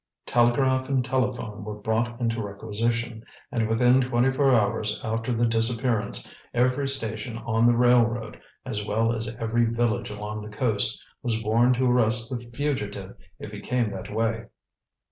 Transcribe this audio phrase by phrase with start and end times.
[0.25, 6.27] Telegraph and telephone were brought into requisition, and within twenty four hours after the disappearance
[6.55, 11.75] every station on the railroad, as well as every village along the coast, was warned
[11.75, 14.45] to arrest the fugitive if he came that way.